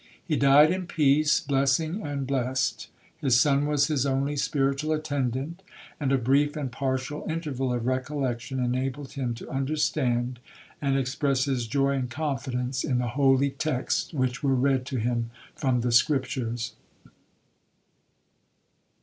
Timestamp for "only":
4.03-4.35